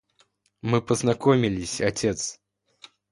[0.63, 2.39] Мы познакомились, отец!